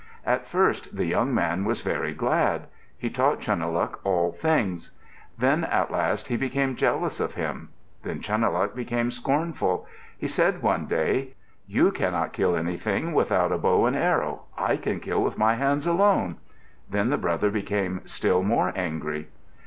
[0.25, 2.65] At first the young man was very glad.
[2.97, 4.97] He taught Chunuhluk all things.
[5.37, 7.69] Then at last he became jealous of him.
[8.01, 9.85] Then Chunuhluk became scornful.
[10.17, 11.35] He said one day,
[11.67, 14.45] "You cannot kill anything without a bow and arrow.
[14.57, 16.37] I can kill with my hands alone."
[16.89, 19.27] Then the brother became still more angry.